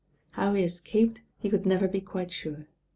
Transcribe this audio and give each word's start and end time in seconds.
How 0.31 0.55
he 0.55 0.63
escaped 0.63 1.21
he 1.37 1.47
could 1.47 1.67
never 1.67 1.87
be 1.87 2.01
quite 2.01 2.31
sure. 2.31 2.65